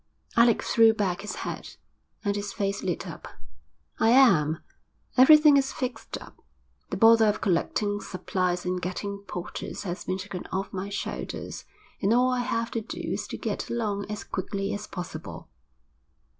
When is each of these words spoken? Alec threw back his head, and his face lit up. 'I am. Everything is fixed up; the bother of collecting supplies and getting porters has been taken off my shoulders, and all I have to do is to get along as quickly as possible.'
Alec 0.35 0.63
threw 0.63 0.95
back 0.95 1.21
his 1.21 1.35
head, 1.45 1.75
and 2.25 2.35
his 2.35 2.51
face 2.53 2.81
lit 2.81 3.05
up. 3.05 3.27
'I 3.99 4.09
am. 4.09 4.63
Everything 5.15 5.57
is 5.57 5.71
fixed 5.71 6.17
up; 6.19 6.41
the 6.89 6.97
bother 6.97 7.27
of 7.27 7.39
collecting 7.39 7.99
supplies 8.01 8.65
and 8.65 8.81
getting 8.81 9.19
porters 9.19 9.83
has 9.83 10.05
been 10.05 10.17
taken 10.17 10.47
off 10.47 10.73
my 10.73 10.89
shoulders, 10.89 11.65
and 12.01 12.15
all 12.15 12.31
I 12.31 12.39
have 12.39 12.71
to 12.71 12.81
do 12.81 12.99
is 13.11 13.27
to 13.27 13.37
get 13.37 13.69
along 13.69 14.09
as 14.09 14.23
quickly 14.23 14.73
as 14.73 14.87
possible.' 14.87 15.47